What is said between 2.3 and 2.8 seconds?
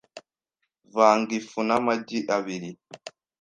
abiri.